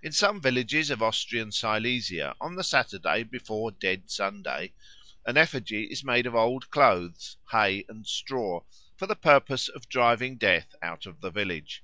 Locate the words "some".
0.12-0.40